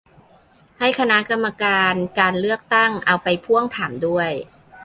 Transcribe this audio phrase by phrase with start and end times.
[0.79, 4.29] ให้คณะกรรมการการเลือกตั้ง เอาไปพ่วงถามด้วย